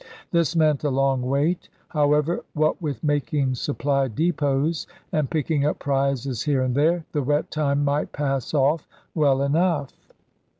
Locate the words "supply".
3.53-4.07